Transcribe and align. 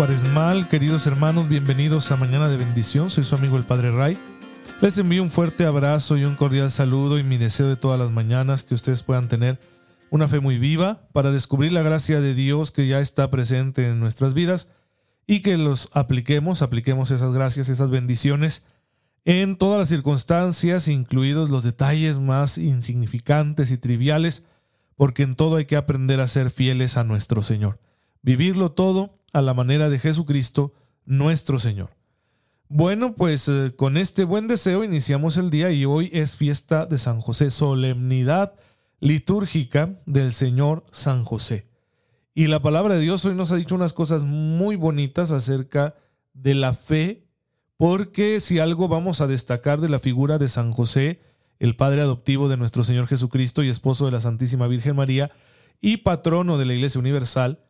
cuaresmal, 0.00 0.66
queridos 0.66 1.06
hermanos, 1.06 1.46
bienvenidos 1.46 2.10
a 2.10 2.16
Mañana 2.16 2.48
de 2.48 2.56
Bendición. 2.56 3.10
Soy 3.10 3.22
su 3.22 3.34
amigo 3.34 3.58
el 3.58 3.64
Padre 3.64 3.90
Ray. 3.90 4.16
Les 4.80 4.96
envío 4.96 5.22
un 5.22 5.28
fuerte 5.28 5.66
abrazo 5.66 6.16
y 6.16 6.24
un 6.24 6.36
cordial 6.36 6.70
saludo 6.70 7.18
y 7.18 7.22
mi 7.22 7.36
deseo 7.36 7.68
de 7.68 7.76
todas 7.76 8.00
las 8.00 8.10
mañanas 8.10 8.62
que 8.62 8.72
ustedes 8.72 9.02
puedan 9.02 9.28
tener 9.28 9.60
una 10.08 10.26
fe 10.26 10.40
muy 10.40 10.58
viva 10.58 11.06
para 11.12 11.32
descubrir 11.32 11.72
la 11.72 11.82
gracia 11.82 12.22
de 12.22 12.32
Dios 12.32 12.70
que 12.70 12.86
ya 12.86 13.00
está 13.00 13.30
presente 13.30 13.90
en 13.90 14.00
nuestras 14.00 14.32
vidas 14.32 14.72
y 15.26 15.42
que 15.42 15.58
los 15.58 15.90
apliquemos, 15.92 16.62
apliquemos 16.62 17.10
esas 17.10 17.32
gracias, 17.32 17.68
esas 17.68 17.90
bendiciones 17.90 18.64
en 19.26 19.58
todas 19.58 19.80
las 19.80 19.90
circunstancias, 19.90 20.88
incluidos 20.88 21.50
los 21.50 21.62
detalles 21.62 22.18
más 22.18 22.56
insignificantes 22.56 23.70
y 23.70 23.76
triviales, 23.76 24.46
porque 24.96 25.24
en 25.24 25.36
todo 25.36 25.56
hay 25.56 25.66
que 25.66 25.76
aprender 25.76 26.20
a 26.20 26.26
ser 26.26 26.48
fieles 26.48 26.96
a 26.96 27.04
nuestro 27.04 27.42
Señor 27.42 27.80
vivirlo 28.22 28.72
todo 28.72 29.18
a 29.32 29.42
la 29.42 29.54
manera 29.54 29.88
de 29.88 29.98
Jesucristo, 29.98 30.72
nuestro 31.04 31.58
Señor. 31.58 31.90
Bueno, 32.68 33.14
pues 33.16 33.48
eh, 33.48 33.72
con 33.74 33.96
este 33.96 34.24
buen 34.24 34.46
deseo 34.46 34.84
iniciamos 34.84 35.36
el 35.36 35.50
día 35.50 35.72
y 35.72 35.84
hoy 35.84 36.08
es 36.12 36.36
fiesta 36.36 36.86
de 36.86 36.98
San 36.98 37.20
José, 37.20 37.50
solemnidad 37.50 38.54
litúrgica 39.00 40.00
del 40.06 40.32
Señor 40.32 40.84
San 40.92 41.24
José. 41.24 41.66
Y 42.32 42.46
la 42.46 42.62
palabra 42.62 42.94
de 42.94 43.00
Dios 43.00 43.24
hoy 43.24 43.34
nos 43.34 43.50
ha 43.50 43.56
dicho 43.56 43.74
unas 43.74 43.92
cosas 43.92 44.22
muy 44.22 44.76
bonitas 44.76 45.32
acerca 45.32 45.96
de 46.32 46.54
la 46.54 46.72
fe, 46.72 47.26
porque 47.76 48.38
si 48.38 48.60
algo 48.60 48.86
vamos 48.86 49.20
a 49.20 49.26
destacar 49.26 49.80
de 49.80 49.88
la 49.88 49.98
figura 49.98 50.38
de 50.38 50.48
San 50.48 50.70
José, 50.70 51.20
el 51.58 51.76
Padre 51.76 52.02
adoptivo 52.02 52.48
de 52.48 52.56
nuestro 52.56 52.84
Señor 52.84 53.06
Jesucristo 53.08 53.64
y 53.64 53.68
esposo 53.68 54.06
de 54.06 54.12
la 54.12 54.20
Santísima 54.20 54.68
Virgen 54.68 54.96
María 54.96 55.32
y 55.80 55.98
patrono 55.98 56.56
de 56.56 56.66
la 56.66 56.74
Iglesia 56.74 57.00
Universal, 57.00 57.64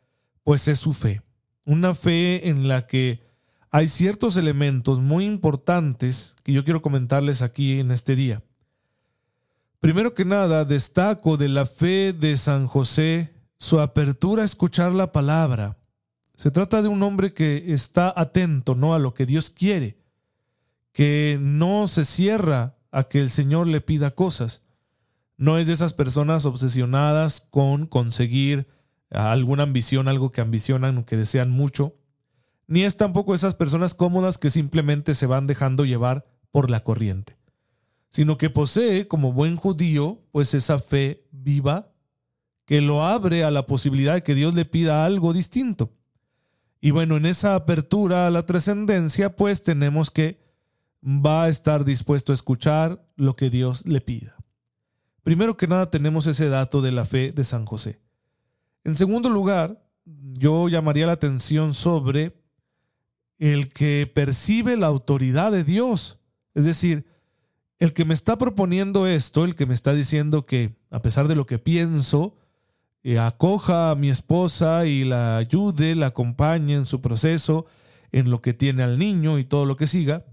pues 0.44 0.68
es 0.68 0.78
su 0.78 0.92
fe. 0.92 1.22
Una 1.64 1.94
fe 1.94 2.48
en 2.48 2.68
la 2.68 2.86
que 2.86 3.22
hay 3.70 3.86
ciertos 3.86 4.36
elementos 4.36 4.98
muy 4.98 5.24
importantes 5.24 6.36
que 6.42 6.52
yo 6.52 6.64
quiero 6.64 6.82
comentarles 6.82 7.42
aquí 7.42 7.78
en 7.78 7.90
este 7.90 8.16
día. 8.16 8.42
Primero 9.78 10.14
que 10.14 10.24
nada, 10.24 10.64
destaco 10.64 11.36
de 11.36 11.48
la 11.48 11.66
fe 11.66 12.12
de 12.12 12.36
San 12.36 12.66
José 12.66 13.34
su 13.58 13.80
apertura 13.80 14.42
a 14.42 14.46
escuchar 14.46 14.92
la 14.92 15.12
palabra. 15.12 15.78
Se 16.34 16.50
trata 16.50 16.82
de 16.82 16.88
un 16.88 17.02
hombre 17.02 17.32
que 17.32 17.72
está 17.72 18.12
atento 18.16 18.74
¿no? 18.74 18.94
a 18.94 18.98
lo 18.98 19.14
que 19.14 19.26
Dios 19.26 19.50
quiere, 19.50 19.98
que 20.92 21.38
no 21.40 21.86
se 21.86 22.04
cierra 22.04 22.76
a 22.90 23.04
que 23.04 23.20
el 23.20 23.30
Señor 23.30 23.66
le 23.66 23.80
pida 23.80 24.14
cosas. 24.14 24.64
No 25.36 25.58
es 25.58 25.66
de 25.66 25.74
esas 25.74 25.92
personas 25.92 26.44
obsesionadas 26.44 27.40
con 27.40 27.86
conseguir 27.86 28.66
alguna 29.10 29.64
ambición, 29.64 30.08
algo 30.08 30.32
que 30.32 30.40
ambicionan 30.40 30.98
o 30.98 31.06
que 31.06 31.16
desean 31.16 31.50
mucho, 31.50 31.94
ni 32.66 32.84
es 32.84 32.96
tampoco 32.96 33.34
esas 33.34 33.54
personas 33.54 33.94
cómodas 33.94 34.38
que 34.38 34.50
simplemente 34.50 35.14
se 35.14 35.26
van 35.26 35.46
dejando 35.48 35.84
llevar 35.84 36.26
por 36.52 36.70
la 36.70 36.84
corriente, 36.84 37.36
sino 38.10 38.38
que 38.38 38.50
posee 38.50 39.08
como 39.08 39.32
buen 39.32 39.56
judío 39.56 40.22
pues 40.30 40.54
esa 40.54 40.78
fe 40.78 41.26
viva 41.32 41.92
que 42.64 42.80
lo 42.80 43.04
abre 43.04 43.42
a 43.42 43.50
la 43.50 43.66
posibilidad 43.66 44.14
de 44.14 44.22
que 44.22 44.36
Dios 44.36 44.54
le 44.54 44.64
pida 44.64 45.04
algo 45.04 45.32
distinto. 45.32 45.92
Y 46.80 46.92
bueno, 46.92 47.16
en 47.16 47.26
esa 47.26 47.56
apertura 47.56 48.28
a 48.28 48.30
la 48.30 48.46
trascendencia 48.46 49.34
pues 49.34 49.64
tenemos 49.64 50.10
que 50.10 50.40
va 51.04 51.44
a 51.44 51.48
estar 51.48 51.84
dispuesto 51.84 52.32
a 52.32 52.34
escuchar 52.34 53.04
lo 53.16 53.34
que 53.34 53.50
Dios 53.50 53.84
le 53.86 54.00
pida. 54.00 54.36
Primero 55.24 55.56
que 55.56 55.66
nada 55.66 55.90
tenemos 55.90 56.28
ese 56.28 56.48
dato 56.48 56.80
de 56.80 56.92
la 56.92 57.04
fe 57.04 57.32
de 57.32 57.42
San 57.42 57.66
José. 57.66 58.00
En 58.84 58.96
segundo 58.96 59.28
lugar, 59.28 59.82
yo 60.04 60.68
llamaría 60.68 61.06
la 61.06 61.12
atención 61.12 61.74
sobre 61.74 62.40
el 63.38 63.72
que 63.72 64.10
percibe 64.12 64.76
la 64.76 64.86
autoridad 64.86 65.52
de 65.52 65.64
Dios. 65.64 66.20
Es 66.54 66.64
decir, 66.64 67.06
el 67.78 67.94
que 67.94 68.04
me 68.04 68.14
está 68.14 68.36
proponiendo 68.36 69.06
esto, 69.06 69.44
el 69.44 69.54
que 69.54 69.66
me 69.66 69.74
está 69.74 69.94
diciendo 69.94 70.44
que 70.44 70.76
a 70.90 71.00
pesar 71.02 71.28
de 71.28 71.36
lo 71.36 71.46
que 71.46 71.58
pienso, 71.58 72.36
eh, 73.02 73.18
acoja 73.18 73.90
a 73.90 73.94
mi 73.94 74.10
esposa 74.10 74.84
y 74.84 75.04
la 75.04 75.38
ayude, 75.38 75.94
la 75.94 76.06
acompañe 76.08 76.74
en 76.74 76.86
su 76.86 77.00
proceso, 77.00 77.66
en 78.12 78.30
lo 78.30 78.42
que 78.42 78.52
tiene 78.52 78.82
al 78.82 78.98
niño 78.98 79.38
y 79.38 79.44
todo 79.44 79.64
lo 79.64 79.76
que 79.76 79.86
siga, 79.86 80.26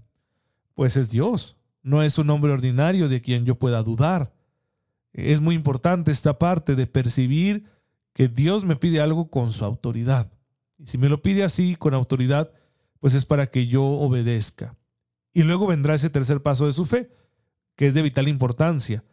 pues 0.73 0.97
es 0.97 1.09
Dios. 1.09 1.55
No 1.83 2.03
es 2.03 2.17
un 2.17 2.29
hombre 2.29 2.51
ordinario 2.51 3.07
de 3.07 3.21
quien 3.21 3.45
yo 3.45 3.55
pueda 3.55 3.83
dudar. 3.83 4.33
Es 5.13 5.39
muy 5.39 5.55
importante 5.55 6.11
esta 6.11 6.37
parte 6.37 6.75
de 6.75 6.87
percibir 6.87 7.65
que 8.17 8.27
Dios 8.27 8.65
me 8.65 8.75
pide 8.75 8.99
algo 8.99 9.29
con 9.29 9.51
su 9.51 9.63
autoridad. 9.63 10.33
Y 10.79 10.87
si 10.87 10.97
me 10.97 11.07
lo 11.07 11.21
pide 11.21 11.43
así, 11.43 11.75
con 11.75 11.93
autoridad, 11.93 12.51
pues 12.99 13.13
es 13.13 13.25
para 13.25 13.51
que 13.51 13.67
yo 13.67 13.83
obedezca. 13.83 14.75
Y 15.33 15.43
luego 15.43 15.67
vendrá 15.67 15.93
ese 15.93 16.09
tercer 16.09 16.41
paso 16.41 16.65
de 16.65 16.73
su 16.73 16.87
fe, 16.87 17.11
que 17.75 17.85
es 17.85 17.93
de 17.93 18.01
vital 18.01 18.27
importancia. 18.27 19.03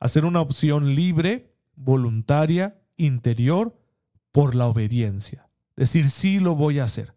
Hacer 0.00 0.24
una 0.24 0.40
opción 0.40 0.94
libre, 0.94 1.52
voluntaria, 1.74 2.80
interior, 2.96 3.78
por 4.32 4.54
la 4.54 4.68
obediencia. 4.68 5.50
Decir, 5.76 6.08
sí 6.08 6.40
lo 6.40 6.54
voy 6.54 6.78
a 6.78 6.84
hacer. 6.84 7.14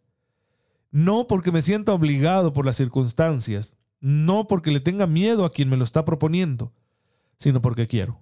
No 0.91 1.25
porque 1.25 1.53
me 1.53 1.61
sienta 1.61 1.93
obligado 1.93 2.51
por 2.51 2.65
las 2.65 2.75
circunstancias, 2.75 3.77
no 4.01 4.49
porque 4.49 4.71
le 4.71 4.81
tenga 4.81 5.07
miedo 5.07 5.45
a 5.45 5.53
quien 5.53 5.69
me 5.69 5.77
lo 5.77 5.85
está 5.85 6.03
proponiendo, 6.03 6.73
sino 7.37 7.61
porque 7.61 7.87
quiero. 7.87 8.19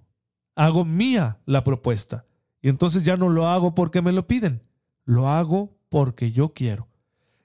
Hago 0.53 0.85
mía 0.85 1.39
la 1.47 1.63
propuesta 1.63 2.26
y 2.61 2.69
entonces 2.69 3.03
ya 3.03 3.17
no 3.17 3.29
lo 3.29 3.47
hago 3.47 3.75
porque 3.75 4.01
me 4.01 4.11
lo 4.11 4.27
piden, 4.27 4.63
lo 5.05 5.29
hago 5.29 5.77
porque 5.89 6.31
yo 6.31 6.53
quiero. 6.53 6.87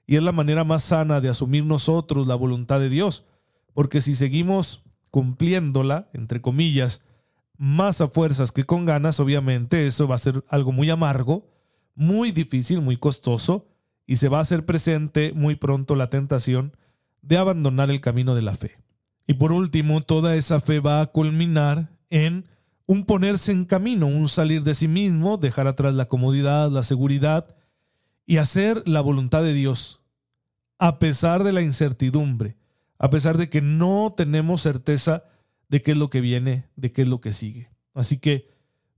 Y 0.05 0.17
es 0.17 0.23
la 0.23 0.31
manera 0.31 0.63
más 0.63 0.83
sana 0.83 1.21
de 1.21 1.29
asumir 1.29 1.65
nosotros 1.65 2.27
la 2.27 2.35
voluntad 2.35 2.79
de 2.79 2.89
Dios, 2.89 3.25
porque 3.73 4.01
si 4.01 4.15
seguimos 4.15 4.83
cumpliéndola, 5.09 6.09
entre 6.13 6.41
comillas, 6.41 7.05
más 7.57 8.01
a 8.01 8.07
fuerzas 8.07 8.51
que 8.51 8.65
con 8.65 8.85
ganas, 8.85 9.19
obviamente 9.19 9.85
eso 9.87 10.07
va 10.07 10.15
a 10.15 10.19
ser 10.19 10.43
algo 10.49 10.71
muy 10.71 10.89
amargo, 10.89 11.47
muy 11.95 12.31
difícil, 12.31 12.81
muy 12.81 12.97
costoso, 12.97 13.67
y 14.05 14.17
se 14.17 14.27
va 14.27 14.39
a 14.39 14.41
hacer 14.41 14.65
presente 14.65 15.31
muy 15.33 15.55
pronto 15.55 15.95
la 15.95 16.09
tentación 16.09 16.75
de 17.21 17.37
abandonar 17.37 17.89
el 17.89 18.01
camino 18.01 18.35
de 18.35 18.41
la 18.41 18.55
fe. 18.55 18.77
Y 19.27 19.35
por 19.35 19.53
último, 19.53 20.01
toda 20.01 20.35
esa 20.35 20.59
fe 20.59 20.79
va 20.79 20.99
a 20.99 21.05
culminar 21.07 21.91
en 22.09 22.45
un 22.93 23.05
ponerse 23.05 23.51
en 23.51 23.65
camino, 23.65 24.05
un 24.05 24.29
salir 24.29 24.63
de 24.63 24.75
sí 24.75 24.87
mismo, 24.87 25.37
dejar 25.37 25.65
atrás 25.65 25.95
la 25.95 26.05
comodidad, 26.05 26.69
la 26.69 26.83
seguridad 26.83 27.55
y 28.27 28.37
hacer 28.37 28.83
la 28.85 29.01
voluntad 29.01 29.41
de 29.41 29.53
Dios, 29.53 30.01
a 30.77 30.99
pesar 30.99 31.43
de 31.43 31.53
la 31.53 31.63
incertidumbre, 31.63 32.55
a 32.99 33.09
pesar 33.09 33.39
de 33.39 33.49
que 33.49 33.61
no 33.61 34.13
tenemos 34.15 34.61
certeza 34.61 35.23
de 35.69 35.81
qué 35.81 35.91
es 35.91 35.97
lo 35.97 36.11
que 36.11 36.21
viene, 36.21 36.69
de 36.75 36.91
qué 36.91 37.01
es 37.01 37.07
lo 37.07 37.19
que 37.19 37.33
sigue. 37.33 37.71
Así 37.95 38.19
que, 38.19 38.47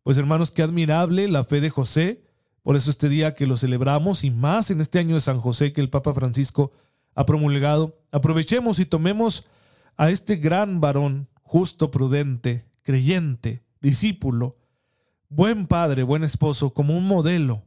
pues 0.03 0.17
hermanos, 0.17 0.51
qué 0.51 0.61
admirable 0.61 1.29
la 1.29 1.45
fe 1.45 1.61
de 1.61 1.69
José, 1.69 2.25
por 2.63 2.75
eso 2.75 2.89
este 2.89 3.07
día 3.07 3.33
que 3.33 3.47
lo 3.47 3.55
celebramos 3.55 4.25
y 4.25 4.29
más 4.29 4.71
en 4.71 4.81
este 4.81 4.99
año 4.99 5.15
de 5.15 5.21
San 5.21 5.39
José 5.39 5.71
que 5.71 5.79
el 5.79 5.89
Papa 5.89 6.13
Francisco 6.13 6.73
ha 7.15 7.25
promulgado, 7.25 7.97
aprovechemos 8.11 8.79
y 8.79 8.85
tomemos 8.85 9.45
a 9.95 10.09
este 10.09 10.35
gran 10.35 10.81
varón, 10.81 11.29
justo, 11.43 11.91
prudente, 11.91 12.65
creyente, 12.83 13.64
discípulo, 13.85 14.57
buen 15.29 15.67
padre, 15.67 16.03
buen 16.03 16.23
esposo, 16.23 16.73
como 16.73 16.97
un 16.97 17.07
modelo 17.07 17.63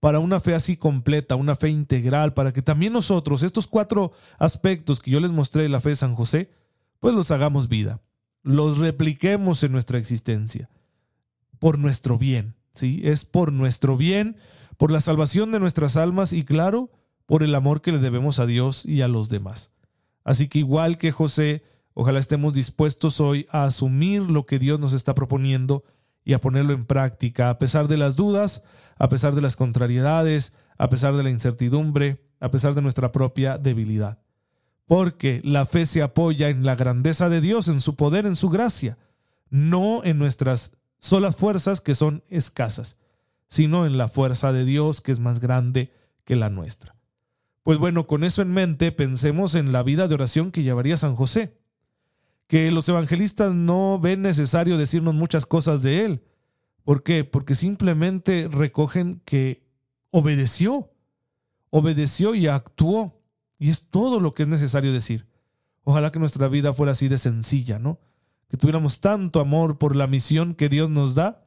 para 0.00 0.18
una 0.18 0.40
fe 0.40 0.54
así 0.54 0.78
completa, 0.78 1.36
una 1.36 1.54
fe 1.54 1.68
integral, 1.68 2.32
para 2.32 2.52
que 2.52 2.62
también 2.62 2.94
nosotros, 2.94 3.42
estos 3.42 3.66
cuatro 3.66 4.12
aspectos 4.38 5.00
que 5.00 5.10
yo 5.10 5.20
les 5.20 5.30
mostré 5.30 5.62
de 5.62 5.68
la 5.68 5.80
fe 5.80 5.90
de 5.90 5.96
San 5.96 6.14
José, 6.14 6.50
pues 6.98 7.14
los 7.14 7.30
hagamos 7.30 7.68
vida, 7.68 8.00
los 8.42 8.78
repliquemos 8.78 9.62
en 9.62 9.72
nuestra 9.72 9.98
existencia, 9.98 10.70
por 11.58 11.78
nuestro 11.78 12.16
bien, 12.16 12.54
¿sí? 12.72 13.02
Es 13.04 13.26
por 13.26 13.52
nuestro 13.52 13.98
bien, 13.98 14.36
por 14.78 14.90
la 14.90 15.00
salvación 15.00 15.52
de 15.52 15.60
nuestras 15.60 15.98
almas 15.98 16.32
y 16.32 16.44
claro, 16.44 16.90
por 17.26 17.42
el 17.42 17.54
amor 17.54 17.82
que 17.82 17.92
le 17.92 17.98
debemos 17.98 18.38
a 18.38 18.46
Dios 18.46 18.86
y 18.86 19.02
a 19.02 19.08
los 19.08 19.28
demás. 19.28 19.74
Así 20.24 20.48
que 20.48 20.60
igual 20.60 20.96
que 20.96 21.12
José, 21.12 21.62
Ojalá 21.94 22.18
estemos 22.18 22.52
dispuestos 22.52 23.20
hoy 23.20 23.46
a 23.50 23.64
asumir 23.64 24.22
lo 24.22 24.46
que 24.46 24.58
Dios 24.58 24.78
nos 24.78 24.92
está 24.92 25.14
proponiendo 25.14 25.84
y 26.24 26.34
a 26.34 26.40
ponerlo 26.40 26.72
en 26.72 26.86
práctica, 26.86 27.50
a 27.50 27.58
pesar 27.58 27.88
de 27.88 27.96
las 27.96 28.16
dudas, 28.16 28.62
a 28.98 29.08
pesar 29.08 29.34
de 29.34 29.40
las 29.40 29.56
contrariedades, 29.56 30.54
a 30.78 30.88
pesar 30.88 31.16
de 31.16 31.22
la 31.22 31.30
incertidumbre, 31.30 32.22
a 32.40 32.50
pesar 32.50 32.74
de 32.74 32.82
nuestra 32.82 33.12
propia 33.12 33.58
debilidad. 33.58 34.18
porque 34.86 35.40
la 35.44 35.66
fe 35.66 35.86
se 35.86 36.02
apoya 36.02 36.48
en 36.48 36.64
la 36.64 36.74
grandeza 36.74 37.28
de 37.28 37.40
Dios, 37.40 37.68
en 37.68 37.80
su 37.80 37.94
poder, 37.94 38.26
en 38.26 38.34
su 38.34 38.48
gracia, 38.48 38.98
no 39.48 40.02
en 40.02 40.18
nuestras 40.18 40.78
solas 40.98 41.36
fuerzas 41.36 41.80
que 41.80 41.94
son 41.94 42.24
escasas, 42.28 42.98
sino 43.46 43.86
en 43.86 43.98
la 43.98 44.08
fuerza 44.08 44.52
de 44.52 44.64
Dios 44.64 45.00
que 45.00 45.12
es 45.12 45.20
más 45.20 45.38
grande 45.38 45.92
que 46.24 46.34
la 46.34 46.50
nuestra. 46.50 46.96
Pues 47.62 47.78
bueno, 47.78 48.08
con 48.08 48.24
eso 48.24 48.42
en 48.42 48.50
mente, 48.50 48.90
pensemos 48.90 49.54
en 49.54 49.70
la 49.70 49.84
vida 49.84 50.08
de 50.08 50.14
oración 50.14 50.50
que 50.50 50.64
llevaría 50.64 50.96
San 50.96 51.14
José, 51.14 51.59
que 52.50 52.72
los 52.72 52.88
evangelistas 52.88 53.54
no 53.54 54.00
ven 54.00 54.22
necesario 54.22 54.76
decirnos 54.76 55.14
muchas 55.14 55.46
cosas 55.46 55.82
de 55.82 56.04
él. 56.04 56.24
¿Por 56.82 57.04
qué? 57.04 57.22
Porque 57.22 57.54
simplemente 57.54 58.48
recogen 58.50 59.22
que 59.24 59.62
obedeció, 60.10 60.90
obedeció 61.70 62.34
y 62.34 62.48
actuó 62.48 63.22
y 63.60 63.70
es 63.70 63.86
todo 63.86 64.18
lo 64.18 64.34
que 64.34 64.42
es 64.42 64.48
necesario 64.48 64.92
decir. 64.92 65.28
Ojalá 65.84 66.10
que 66.10 66.18
nuestra 66.18 66.48
vida 66.48 66.74
fuera 66.74 66.90
así 66.90 67.06
de 67.06 67.18
sencilla, 67.18 67.78
¿no? 67.78 68.00
Que 68.48 68.56
tuviéramos 68.56 69.00
tanto 69.00 69.38
amor 69.38 69.78
por 69.78 69.94
la 69.94 70.08
misión 70.08 70.56
que 70.56 70.68
Dios 70.68 70.90
nos 70.90 71.14
da, 71.14 71.44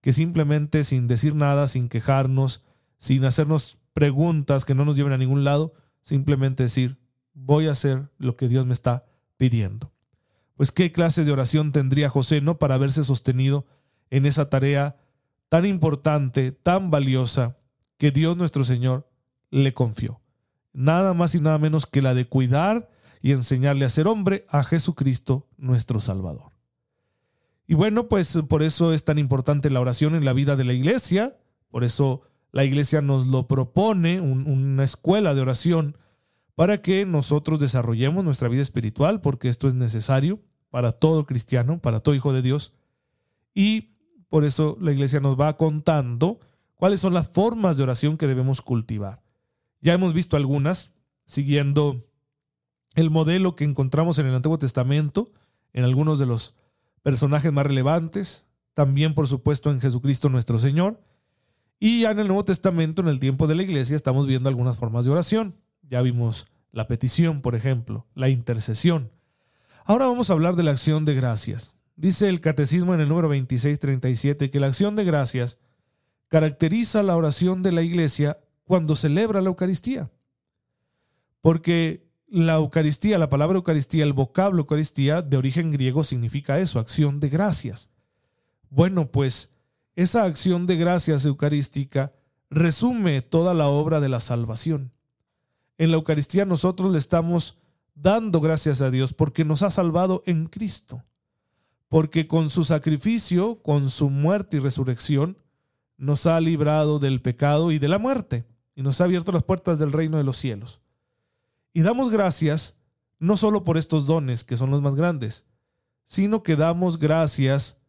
que 0.00 0.12
simplemente 0.12 0.84
sin 0.84 1.08
decir 1.08 1.34
nada, 1.34 1.66
sin 1.66 1.88
quejarnos, 1.88 2.64
sin 2.98 3.24
hacernos 3.24 3.78
preguntas 3.94 4.64
que 4.64 4.76
no 4.76 4.84
nos 4.84 4.94
lleven 4.94 5.12
a 5.12 5.18
ningún 5.18 5.42
lado, 5.42 5.74
simplemente 6.02 6.62
decir, 6.62 6.98
voy 7.34 7.66
a 7.66 7.72
hacer 7.72 8.10
lo 8.18 8.36
que 8.36 8.46
Dios 8.46 8.64
me 8.64 8.74
está 8.74 9.06
pidiendo. 9.36 9.90
Pues 10.56 10.72
qué 10.72 10.90
clase 10.90 11.24
de 11.24 11.32
oración 11.32 11.72
tendría 11.72 12.08
José, 12.08 12.40
¿no? 12.40 12.58
Para 12.58 12.74
haberse 12.74 13.04
sostenido 13.04 13.66
en 14.10 14.26
esa 14.26 14.50
tarea 14.50 14.96
tan 15.48 15.64
importante, 15.64 16.50
tan 16.52 16.90
valiosa, 16.90 17.56
que 17.98 18.10
Dios 18.10 18.36
nuestro 18.36 18.64
Señor 18.64 19.08
le 19.50 19.72
confió 19.72 20.20
nada 20.76 21.14
más 21.14 21.34
y 21.34 21.40
nada 21.40 21.58
menos 21.58 21.86
que 21.86 22.02
la 22.02 22.14
de 22.14 22.26
cuidar 22.26 22.90
y 23.22 23.32
enseñarle 23.32 23.86
a 23.86 23.90
ser 23.90 24.06
hombre 24.06 24.44
a 24.48 24.62
Jesucristo 24.62 25.48
nuestro 25.56 26.00
Salvador. 26.00 26.52
Y 27.66 27.74
bueno, 27.74 28.08
pues 28.08 28.38
por 28.48 28.62
eso 28.62 28.92
es 28.92 29.04
tan 29.04 29.18
importante 29.18 29.70
la 29.70 29.80
oración 29.80 30.14
en 30.14 30.24
la 30.24 30.34
vida 30.34 30.54
de 30.54 30.64
la 30.64 30.74
iglesia, 30.74 31.36
por 31.70 31.82
eso 31.82 32.20
la 32.52 32.64
iglesia 32.64 33.00
nos 33.00 33.26
lo 33.26 33.48
propone, 33.48 34.20
una 34.20 34.84
escuela 34.84 35.34
de 35.34 35.40
oración, 35.40 35.96
para 36.56 36.80
que 36.80 37.04
nosotros 37.04 37.60
desarrollemos 37.60 38.24
nuestra 38.24 38.48
vida 38.48 38.62
espiritual, 38.62 39.20
porque 39.20 39.48
esto 39.48 39.68
es 39.68 39.74
necesario 39.74 40.40
para 40.70 40.92
todo 40.92 41.26
cristiano, 41.26 41.78
para 41.80 42.00
todo 42.00 42.14
hijo 42.14 42.32
de 42.32 42.42
Dios. 42.42 42.72
Y 43.54 43.92
por 44.30 44.44
eso 44.44 44.76
la 44.80 44.90
iglesia 44.90 45.20
nos 45.20 45.38
va 45.38 45.56
contando 45.58 46.40
cuáles 46.74 47.00
son 47.00 47.14
las 47.14 47.28
formas 47.28 47.76
de 47.76 47.82
oración 47.82 48.16
que 48.16 48.26
debemos 48.26 48.62
cultivar. 48.62 49.22
Ya 49.82 49.92
hemos 49.92 50.14
visto 50.14 50.36
algunas, 50.38 50.94
siguiendo 51.26 52.06
el 52.94 53.10
modelo 53.10 53.54
que 53.54 53.64
encontramos 53.64 54.18
en 54.18 54.26
el 54.26 54.34
Antiguo 54.34 54.58
Testamento, 54.58 55.30
en 55.74 55.84
algunos 55.84 56.18
de 56.18 56.24
los 56.24 56.56
personajes 57.02 57.52
más 57.52 57.66
relevantes, 57.66 58.46
también 58.72 59.12
por 59.12 59.28
supuesto 59.28 59.70
en 59.70 59.80
Jesucristo 59.80 60.30
nuestro 60.30 60.58
Señor. 60.58 61.02
Y 61.78 62.00
ya 62.00 62.12
en 62.12 62.18
el 62.18 62.28
Nuevo 62.28 62.46
Testamento, 62.46 63.02
en 63.02 63.08
el 63.08 63.20
tiempo 63.20 63.46
de 63.46 63.56
la 63.56 63.62
iglesia, 63.62 63.94
estamos 63.94 64.26
viendo 64.26 64.48
algunas 64.48 64.78
formas 64.78 65.04
de 65.04 65.10
oración. 65.10 65.54
Ya 65.88 66.02
vimos 66.02 66.48
la 66.72 66.88
petición, 66.88 67.42
por 67.42 67.54
ejemplo, 67.54 68.06
la 68.14 68.28
intercesión. 68.28 69.10
Ahora 69.84 70.06
vamos 70.06 70.30
a 70.30 70.32
hablar 70.32 70.56
de 70.56 70.62
la 70.62 70.72
acción 70.72 71.04
de 71.04 71.14
gracias. 71.14 71.76
Dice 71.96 72.28
el 72.28 72.40
Catecismo 72.40 72.94
en 72.94 73.00
el 73.00 73.08
número 73.08 73.28
2637 73.28 74.50
que 74.50 74.60
la 74.60 74.66
acción 74.66 74.96
de 74.96 75.04
gracias 75.04 75.58
caracteriza 76.28 77.02
la 77.02 77.16
oración 77.16 77.62
de 77.62 77.72
la 77.72 77.82
iglesia 77.82 78.38
cuando 78.64 78.94
celebra 78.96 79.40
la 79.40 79.48
Eucaristía. 79.48 80.10
Porque 81.40 82.06
la 82.28 82.54
Eucaristía, 82.54 83.18
la 83.18 83.30
palabra 83.30 83.56
Eucaristía, 83.56 84.04
el 84.04 84.12
vocablo 84.12 84.60
Eucaristía 84.60 85.22
de 85.22 85.36
origen 85.36 85.70
griego 85.70 86.04
significa 86.04 86.58
eso, 86.58 86.80
acción 86.80 87.20
de 87.20 87.28
gracias. 87.28 87.90
Bueno, 88.68 89.06
pues 89.06 89.52
esa 89.94 90.24
acción 90.24 90.66
de 90.66 90.76
gracias 90.76 91.24
eucarística 91.24 92.12
resume 92.50 93.22
toda 93.22 93.54
la 93.54 93.68
obra 93.68 94.00
de 94.00 94.08
la 94.08 94.20
salvación. 94.20 94.92
En 95.78 95.90
la 95.90 95.96
Eucaristía 95.96 96.44
nosotros 96.44 96.92
le 96.92 96.98
estamos 96.98 97.58
dando 97.94 98.40
gracias 98.40 98.80
a 98.80 98.90
Dios 98.90 99.12
porque 99.12 99.44
nos 99.44 99.62
ha 99.62 99.70
salvado 99.70 100.22
en 100.26 100.46
Cristo, 100.46 101.02
porque 101.88 102.26
con 102.26 102.50
su 102.50 102.64
sacrificio, 102.64 103.62
con 103.62 103.90
su 103.90 104.10
muerte 104.10 104.58
y 104.58 104.60
resurrección, 104.60 105.38
nos 105.96 106.26
ha 106.26 106.40
librado 106.40 106.98
del 106.98 107.22
pecado 107.22 107.72
y 107.72 107.78
de 107.78 107.88
la 107.88 107.98
muerte 107.98 108.46
y 108.74 108.82
nos 108.82 109.00
ha 109.00 109.04
abierto 109.04 109.32
las 109.32 109.42
puertas 109.42 109.78
del 109.78 109.92
reino 109.92 110.18
de 110.18 110.24
los 110.24 110.36
cielos. 110.36 110.80
Y 111.72 111.82
damos 111.82 112.10
gracias 112.10 112.76
no 113.18 113.36
solo 113.36 113.64
por 113.64 113.78
estos 113.78 114.06
dones, 114.06 114.44
que 114.44 114.56
son 114.56 114.70
los 114.70 114.82
más 114.82 114.94
grandes, 114.94 115.46
sino 116.04 116.42
que 116.42 116.56
damos 116.56 116.98
gracias 116.98 117.80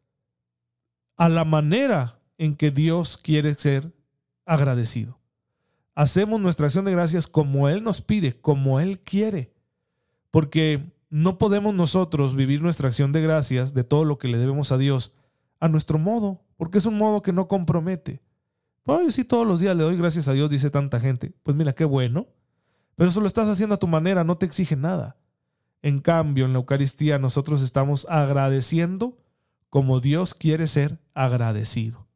a 1.18 1.30
la 1.30 1.44
manera 1.44 2.20
en 2.38 2.56
que 2.56 2.72
Dios 2.72 3.18
quiere 3.18 3.54
ser 3.56 3.94
agradecido. 4.46 5.20
Hacemos 5.98 6.40
nuestra 6.40 6.68
acción 6.68 6.86
de 6.86 6.92
gracias 6.92 7.26
como 7.26 7.70
Él 7.70 7.84
nos 7.84 8.02
pide, 8.02 8.40
como 8.40 8.80
Él 8.80 9.00
quiere, 9.00 9.52
porque 10.30 10.94
no 11.10 11.40
podemos 11.40 11.74
nosotros 11.74 12.36
vivir 12.36 12.62
nuestra 12.62 12.88
acción 12.88 13.12
de 13.12 13.24
gracias 13.24 13.74
de 13.74 13.84
todo 13.84 14.06
lo 14.06 14.20
que 14.20 14.28
le 14.28 14.38
debemos 14.38 14.72
a 14.72 14.78
Dios 14.78 15.16
a 15.60 15.70
nuestro 15.70 15.98
modo, 15.98 16.44
porque 16.56 16.78
es 16.78 16.86
un 16.86 17.00
modo 17.00 17.24
que 17.24 17.34
no 17.34 17.48
compromete. 17.48 18.22
Ay, 18.86 19.10
sí, 19.10 19.24
todos 19.24 19.48
los 19.48 19.60
días 19.60 19.76
le 19.76 19.86
doy 19.86 19.98
gracias 19.98 20.28
a 20.28 20.34
Dios, 20.34 20.52
dice 20.52 20.70
tanta 20.70 21.00
gente. 21.00 21.34
Pues 21.42 21.58
mira, 21.58 21.74
qué 21.74 21.84
bueno. 21.84 22.28
Pero 22.96 23.10
eso 23.10 23.20
lo 23.20 23.26
estás 23.26 23.50
haciendo 23.50 23.74
a 23.74 23.80
tu 23.80 23.88
manera, 23.88 24.24
no 24.24 24.38
te 24.38 24.46
exige 24.46 24.76
nada. 24.76 25.18
En 25.82 25.98
cambio, 25.98 26.46
en 26.46 26.54
la 26.54 26.60
Eucaristía 26.60 27.18
nosotros 27.18 27.64
estamos 27.64 28.06
agradeciendo 28.08 29.18
como 29.72 30.00
Dios 30.00 30.36
quiere 30.36 30.68
ser 30.68 31.00
agradecido. 31.16 32.07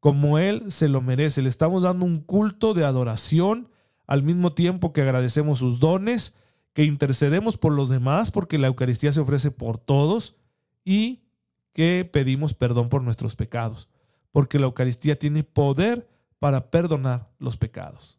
Como 0.00 0.38
Él 0.38 0.70
se 0.70 0.88
lo 0.88 1.00
merece. 1.00 1.42
Le 1.42 1.48
estamos 1.48 1.82
dando 1.82 2.04
un 2.04 2.20
culto 2.20 2.74
de 2.74 2.84
adoración 2.84 3.68
al 4.06 4.22
mismo 4.22 4.52
tiempo 4.52 4.92
que 4.92 5.02
agradecemos 5.02 5.58
sus 5.58 5.80
dones, 5.80 6.36
que 6.72 6.84
intercedemos 6.84 7.56
por 7.56 7.72
los 7.72 7.88
demás 7.88 8.30
porque 8.30 8.58
la 8.58 8.68
Eucaristía 8.68 9.12
se 9.12 9.20
ofrece 9.20 9.50
por 9.50 9.78
todos 9.78 10.36
y 10.84 11.24
que 11.72 12.08
pedimos 12.10 12.54
perdón 12.54 12.88
por 12.88 13.02
nuestros 13.02 13.34
pecados 13.34 13.88
porque 14.36 14.58
la 14.58 14.66
Eucaristía 14.66 15.18
tiene 15.18 15.44
poder 15.44 16.10
para 16.38 16.70
perdonar 16.70 17.30
los 17.38 17.56
pecados. 17.56 18.18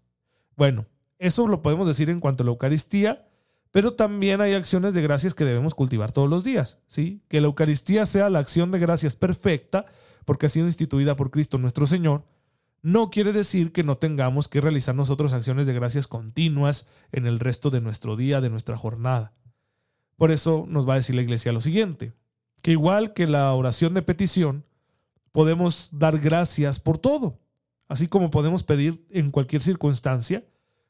Bueno, 0.55 0.87
eso 1.19 1.47
lo 1.47 1.61
podemos 1.61 1.85
decir 1.85 2.09
en 2.09 2.19
cuanto 2.19 2.41
a 2.41 2.45
la 2.45 2.53
Eucaristía, 2.53 3.27
pero 3.69 3.93
también 3.93 4.41
hay 4.41 4.55
acciones 4.55 4.95
de 4.95 5.03
gracias 5.03 5.35
que 5.35 5.45
debemos 5.45 5.75
cultivar 5.75 6.11
todos 6.11 6.27
los 6.27 6.43
días, 6.43 6.79
¿sí? 6.87 7.21
Que 7.27 7.39
la 7.39 7.45
Eucaristía 7.45 8.07
sea 8.07 8.31
la 8.31 8.39
acción 8.39 8.71
de 8.71 8.79
gracias 8.79 9.13
perfecta, 9.13 9.85
porque 10.27 10.47
ha 10.47 10.49
sido 10.49 10.67
instituida 10.67 11.15
por 11.15 11.31
Cristo 11.31 11.57
nuestro 11.57 11.87
Señor, 11.87 12.25
no 12.81 13.09
quiere 13.09 13.31
decir 13.31 13.71
que 13.71 13.85
no 13.85 13.97
tengamos 13.97 14.49
que 14.49 14.59
realizar 14.59 14.93
nosotros 14.93 15.31
acciones 15.31 15.67
de 15.67 15.73
gracias 15.73 16.05
continuas 16.05 16.85
en 17.13 17.27
el 17.27 17.39
resto 17.39 17.69
de 17.69 17.79
nuestro 17.79 18.17
día, 18.17 18.41
de 18.41 18.49
nuestra 18.49 18.75
jornada. 18.75 19.31
Por 20.17 20.31
eso 20.31 20.65
nos 20.67 20.85
va 20.85 20.93
a 20.93 20.95
decir 20.97 21.15
la 21.15 21.21
Iglesia 21.21 21.53
lo 21.53 21.61
siguiente, 21.61 22.11
que 22.61 22.71
igual 22.71 23.13
que 23.13 23.25
la 23.25 23.53
oración 23.53 23.93
de 23.93 24.01
petición, 24.01 24.65
podemos 25.31 25.91
dar 25.93 26.19
gracias 26.19 26.77
por 26.77 26.97
todo, 26.97 27.39
así 27.87 28.09
como 28.09 28.29
podemos 28.29 28.63
pedir 28.63 29.07
en 29.09 29.31
cualquier 29.31 29.61
circunstancia. 29.61 30.43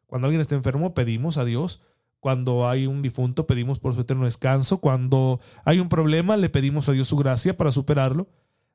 Cuando 0.08 0.26
alguien 0.26 0.42
está 0.42 0.56
enfermo, 0.56 0.96
pedimos 0.96 1.38
a 1.38 1.46
Dios. 1.46 1.84
Cuando 2.20 2.68
hay 2.68 2.88
un 2.88 3.04
difunto, 3.04 3.46
pedimos 3.46 3.78
por 3.78 3.94
su 3.94 4.02
eterno 4.02 4.26
descanso. 4.26 4.80
Cuando 4.80 5.40
hay 5.64 5.80
un 5.80 5.90
problema, 5.90 6.38
le 6.38 6.50
pedimos 6.50 6.90
a 6.90 6.94
Dios 6.94 7.08
su 7.08 7.18
gracia 7.18 7.56
para 7.56 7.72
superarlo. 7.72 8.28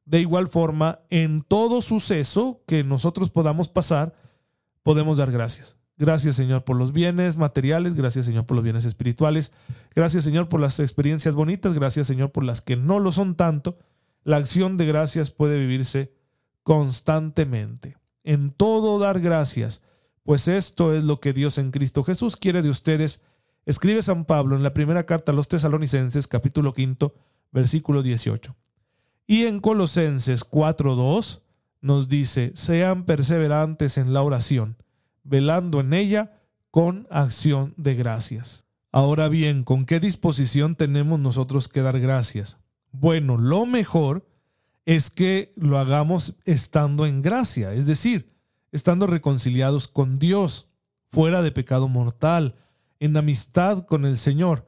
De 0.04 0.21
igual 0.21 0.49
forma, 0.49 1.00
en 1.11 1.40
todo 1.40 1.80
suceso 1.80 2.62
que 2.66 2.85
nosotros 2.85 3.30
podamos 3.30 3.68
pasar, 3.68 4.14
podemos 4.82 5.16
dar 5.18 5.30
gracias. 5.30 5.76
Gracias 5.97 6.37
Señor 6.37 6.64
por 6.64 6.76
los 6.76 6.92
bienes 6.92 7.37
materiales, 7.37 7.94
gracias 7.94 8.26
Señor 8.26 8.47
por 8.47 8.56
los 8.56 8.64
bienes 8.64 8.85
espirituales, 8.85 9.52
gracias 9.94 10.25
Señor 10.25 10.49
por 10.49 10.59
las 10.59 10.80
experiencias 10.80 11.35
bonitas, 11.35 11.75
gracias 11.75 12.06
Señor 12.06 12.32
por 12.32 12.44
las 12.44 12.61
que 12.61 12.76
no 12.76 12.99
lo 12.99 13.12
son 13.12 13.37
tanto, 13.37 13.78
la 14.25 14.38
acción 14.38 14.76
de 14.76 14.87
gracias 14.87 15.30
puede 15.30 15.59
vivirse 15.59 16.12
constantemente. 16.62 17.99
En 18.25 18.50
todo 18.50 18.99
dar 18.99 19.21
gracias, 19.21 19.82
pues 20.25 20.49
esto 20.49 20.94
es 20.94 21.04
lo 21.04 21.21
que 21.21 21.32
Dios 21.32 21.59
en 21.59 21.71
Cristo 21.71 22.02
Jesús 22.04 22.37
quiere 22.37 22.62
de 22.62 22.71
ustedes. 22.71 23.23
Escribe 23.66 24.02
San 24.02 24.25
Pablo 24.25 24.56
en 24.56 24.62
la 24.62 24.75
primera 24.75 25.04
carta 25.06 25.30
a 25.30 25.35
los 25.35 25.47
tesalonicenses, 25.49 26.26
capítulo 26.26 26.73
quinto, 26.73 27.14
versículo 27.52 28.02
18. 28.02 28.56
Y 29.26 29.47
en 29.47 29.61
Colosenses 29.61 30.49
4.2 30.49 31.43
nos 31.81 32.09
dice, 32.09 32.52
sean 32.55 33.05
perseverantes 33.05 33.99
en 33.99 34.12
la 34.12 34.23
oración, 34.23 34.76
velando 35.25 35.81
en 35.81 35.93
ella 35.93 36.41
con 36.71 37.07
acción 37.11 37.75
de 37.76 37.95
gracias. 37.95 38.67
Ahora 38.93 39.29
bien, 39.29 39.64
¿con 39.64 39.85
qué 39.85 40.00
disposición 40.00 40.76
tenemos 40.76 41.19
nosotros 41.19 41.69
que 41.69 41.83
dar 41.83 41.99
gracias? 41.99 42.61
Bueno, 42.93 43.38
lo 43.38 43.67
mejor 43.67 44.29
es 44.85 45.11
que 45.11 45.52
lo 45.57 45.79
hagamos 45.79 46.38
estando 46.45 47.07
en 47.07 47.23
gracia, 47.23 47.73
es 47.73 47.87
decir, 47.87 48.33
estando 48.71 49.07
reconciliados 49.07 49.88
con 49.88 50.19
Dios, 50.19 50.71
fuera 51.09 51.43
de 51.43 51.52
pecado 51.52 51.88
mortal, 51.88 52.57
en 53.00 53.17
amistad 53.17 53.87
con 53.87 54.05
el 54.05 54.17
Señor. 54.17 54.67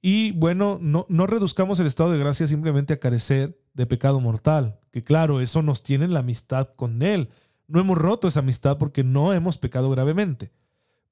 Y 0.00 0.32
bueno, 0.32 0.78
no, 0.80 1.06
no 1.08 1.26
reduzcamos 1.26 1.80
el 1.80 1.86
estado 1.86 2.12
de 2.12 2.18
gracia 2.18 2.46
simplemente 2.46 2.94
a 2.94 3.00
carecer 3.00 3.58
de 3.76 3.86
pecado 3.86 4.20
mortal, 4.20 4.78
que 4.90 5.02
claro, 5.02 5.40
eso 5.40 5.62
nos 5.62 5.82
tiene 5.82 6.06
en 6.06 6.14
la 6.14 6.20
amistad 6.20 6.70
con 6.74 7.02
Él. 7.02 7.28
No 7.68 7.78
hemos 7.78 7.98
roto 7.98 8.26
esa 8.26 8.40
amistad 8.40 8.78
porque 8.78 9.04
no 9.04 9.34
hemos 9.34 9.58
pecado 9.58 9.90
gravemente. 9.90 10.50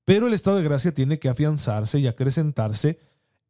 Pero 0.07 0.27
el 0.27 0.33
estado 0.33 0.57
de 0.57 0.65
gracia 0.65 0.95
tiene 0.95 1.19
que 1.19 1.29
afianzarse 1.29 2.01
y 2.01 2.07
acrecentarse 2.07 2.99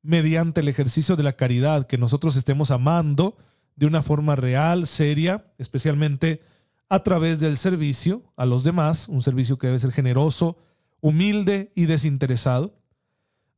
mediante 0.03 0.61
el 0.61 0.69
ejercicio 0.69 1.17
de 1.17 1.23
la 1.23 1.35
caridad, 1.35 1.87
que 1.87 1.97
nosotros 1.97 2.37
estemos 2.37 2.71
amando 2.71 3.37
de 3.77 3.87
una 3.87 4.03
forma 4.03 4.37
real, 4.37 4.87
seria, 4.87 5.47
especialmente 5.59 6.43
a 6.89 7.03
través 7.03 7.41
del 7.41 7.57
servicio 7.57 8.23
a 8.37 8.47
los 8.47 8.65
demás, 8.65 9.09
un 9.09 9.23
servicio 9.23 9.59
que 9.59 9.69
debe 9.69 9.79
ser 9.79 9.93
generoso, 9.93 10.59
humilde 11.01 11.73
y 11.75 11.87
desinteresado, 11.87 12.75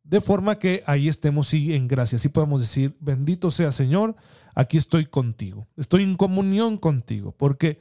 de 0.09 0.21
forma 0.21 0.59
que 0.59 0.83
ahí 0.87 1.09
estemos 1.09 1.49
sí 1.49 1.75
en 1.75 1.89
gracia, 1.89 2.17
así 2.17 2.29
podemos 2.29 2.61
decir, 2.61 2.97
bendito 3.01 3.51
sea 3.51 3.73
Señor, 3.73 4.15
aquí 4.55 4.77
estoy 4.77 5.07
contigo, 5.07 5.67
estoy 5.77 6.05
en 6.05 6.17
comunión 6.17 6.79
contigo, 6.79 7.35
porque 7.37 7.81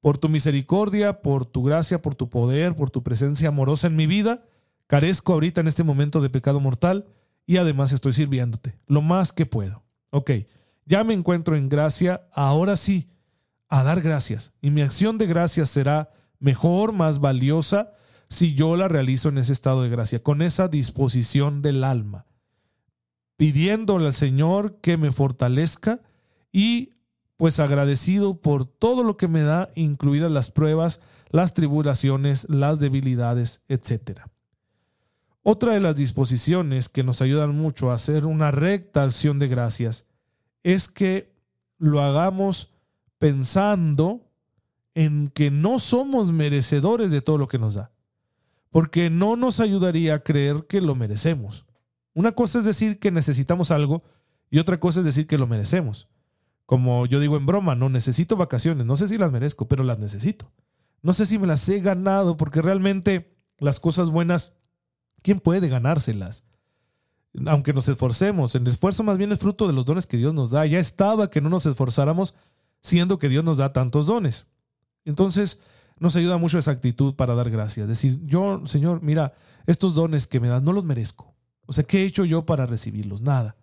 por 0.00 0.18
tu 0.18 0.28
misericordia, 0.28 1.22
por 1.22 1.46
tu 1.46 1.62
gracia, 1.62 2.02
por 2.02 2.14
tu 2.14 2.28
poder, 2.28 2.76
por 2.76 2.90
tu 2.90 3.02
presencia 3.02 3.48
amorosa 3.48 3.86
en 3.86 3.96
mi 3.96 4.06
vida, 4.06 4.44
carezco 4.86 5.32
ahorita 5.32 5.62
en 5.62 5.68
este 5.68 5.82
momento 5.82 6.20
de 6.20 6.28
pecado 6.28 6.60
mortal 6.60 7.06
y 7.46 7.56
además 7.56 7.92
estoy 7.92 8.12
sirviéndote 8.12 8.78
lo 8.86 9.00
más 9.00 9.32
que 9.32 9.46
puedo. 9.46 9.82
Ok, 10.10 10.30
ya 10.84 11.02
me 11.04 11.14
encuentro 11.14 11.56
en 11.56 11.70
gracia, 11.70 12.28
ahora 12.32 12.76
sí, 12.76 13.08
a 13.68 13.82
dar 13.82 14.02
gracias. 14.02 14.52
Y 14.60 14.70
mi 14.70 14.82
acción 14.82 15.16
de 15.16 15.26
gracias 15.26 15.70
será 15.70 16.10
mejor, 16.38 16.92
más 16.92 17.20
valiosa, 17.20 17.92
si 18.28 18.54
yo 18.54 18.76
la 18.76 18.88
realizo 18.88 19.28
en 19.28 19.38
ese 19.38 19.52
estado 19.52 19.82
de 19.82 19.88
gracia, 19.88 20.22
con 20.22 20.42
esa 20.42 20.68
disposición 20.68 21.62
del 21.62 21.84
alma, 21.84 22.26
pidiéndole 23.36 24.06
al 24.06 24.12
Señor 24.12 24.78
que 24.80 24.96
me 24.96 25.12
fortalezca 25.12 26.00
y 26.52 26.94
pues 27.36 27.58
agradecido 27.58 28.40
por 28.40 28.64
todo 28.64 29.02
lo 29.02 29.16
que 29.16 29.28
me 29.28 29.42
da, 29.42 29.70
incluidas 29.74 30.30
las 30.30 30.50
pruebas, 30.50 31.02
las 31.30 31.52
tribulaciones, 31.52 32.48
las 32.48 32.78
debilidades, 32.78 33.64
etc. 33.68 34.20
Otra 35.42 35.74
de 35.74 35.80
las 35.80 35.96
disposiciones 35.96 36.88
que 36.88 37.02
nos 37.02 37.20
ayudan 37.20 37.54
mucho 37.54 37.90
a 37.90 37.94
hacer 37.94 38.24
una 38.24 38.50
recta 38.50 39.02
acción 39.02 39.38
de 39.38 39.48
gracias 39.48 40.06
es 40.62 40.88
que 40.88 41.34
lo 41.78 42.00
hagamos 42.00 42.70
pensando 43.18 44.22
en 44.94 45.28
que 45.28 45.50
no 45.50 45.78
somos 45.78 46.32
merecedores 46.32 47.10
de 47.10 47.20
todo 47.20 47.36
lo 47.36 47.48
que 47.48 47.58
nos 47.58 47.74
da, 47.74 47.90
porque 48.74 49.08
no 49.08 49.36
nos 49.36 49.60
ayudaría 49.60 50.14
a 50.14 50.24
creer 50.24 50.66
que 50.68 50.80
lo 50.80 50.96
merecemos. 50.96 51.64
Una 52.12 52.32
cosa 52.32 52.58
es 52.58 52.64
decir 52.64 52.98
que 52.98 53.12
necesitamos 53.12 53.70
algo 53.70 54.02
y 54.50 54.58
otra 54.58 54.80
cosa 54.80 54.98
es 54.98 55.06
decir 55.06 55.28
que 55.28 55.38
lo 55.38 55.46
merecemos. 55.46 56.08
Como 56.66 57.06
yo 57.06 57.20
digo 57.20 57.36
en 57.36 57.46
broma, 57.46 57.76
no 57.76 57.88
necesito 57.88 58.36
vacaciones, 58.36 58.84
no 58.84 58.96
sé 58.96 59.06
si 59.06 59.16
las 59.16 59.30
merezco, 59.30 59.68
pero 59.68 59.84
las 59.84 60.00
necesito. 60.00 60.50
No 61.02 61.12
sé 61.12 61.24
si 61.24 61.38
me 61.38 61.46
las 61.46 61.68
he 61.68 61.78
ganado 61.78 62.36
porque 62.36 62.62
realmente 62.62 63.38
las 63.58 63.78
cosas 63.78 64.10
buenas 64.10 64.54
¿Quién 65.22 65.38
puede 65.38 65.68
ganárselas? 65.68 66.44
Aunque 67.46 67.74
nos 67.74 67.88
esforcemos, 67.88 68.56
el 68.56 68.66
esfuerzo 68.66 69.04
más 69.04 69.18
bien 69.18 69.30
es 69.30 69.38
fruto 69.38 69.68
de 69.68 69.72
los 69.72 69.84
dones 69.84 70.06
que 70.06 70.16
Dios 70.16 70.34
nos 70.34 70.50
da. 70.50 70.66
Ya 70.66 70.80
estaba 70.80 71.30
que 71.30 71.40
no 71.40 71.48
nos 71.48 71.64
esforzáramos 71.64 72.34
siendo 72.80 73.20
que 73.20 73.28
Dios 73.28 73.44
nos 73.44 73.58
da 73.58 73.72
tantos 73.72 74.06
dones. 74.06 74.48
Entonces, 75.04 75.60
nos 75.98 76.16
ayuda 76.16 76.38
mucho 76.38 76.58
esa 76.58 76.70
actitud 76.70 77.14
para 77.14 77.34
dar 77.34 77.50
gracias. 77.50 77.88
Decir, 77.88 78.20
yo, 78.24 78.62
Señor, 78.66 79.02
mira, 79.02 79.34
estos 79.66 79.94
dones 79.94 80.26
que 80.26 80.40
me 80.40 80.48
das 80.48 80.62
no 80.62 80.72
los 80.72 80.84
merezco. 80.84 81.34
O 81.66 81.72
sea, 81.72 81.84
¿qué 81.84 82.02
he 82.02 82.06
hecho 82.06 82.24
yo 82.24 82.44
para 82.44 82.66
recibirlos? 82.66 83.22
Nada. 83.22 83.56